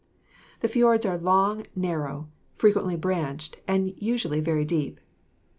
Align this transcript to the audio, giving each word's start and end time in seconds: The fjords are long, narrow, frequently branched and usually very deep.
The 0.61 0.67
fjords 0.67 1.05
are 1.05 1.15
long, 1.19 1.67
narrow, 1.75 2.27
frequently 2.55 2.95
branched 2.95 3.57
and 3.67 3.93
usually 4.01 4.39
very 4.39 4.65
deep. 4.65 4.99